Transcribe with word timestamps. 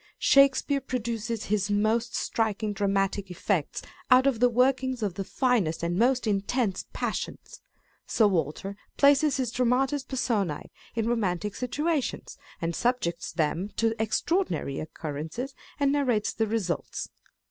Shakespeare 0.17 0.81
produces 0.81 1.45
his 1.45 1.69
most 1.69 2.15
striking 2.15 2.73
dramatic 2.73 3.29
effects 3.29 3.83
out 4.09 4.25
of 4.25 4.39
the 4.39 4.49
workings 4.49 5.03
of 5.03 5.13
the 5.13 5.23
finest 5.23 5.83
and 5.83 5.95
most 5.95 6.25
intense 6.25 6.87
passions; 6.91 7.61
Sir 8.07 8.25
Walter 8.25 8.75
places 8.97 9.37
his 9.37 9.51
dramatis 9.51 10.03
personce 10.03 10.71
in 10.95 11.07
romantic 11.07 11.53
situations, 11.53 12.39
and 12.59 12.75
subjects 12.75 13.31
them 13.31 13.69
to 13.77 13.93
extraordinary 14.01 14.79
occurrences, 14.79 15.53
and 15.79 15.91
narrates 15.91 16.33
the 16.33 16.47
results. 16.47 17.09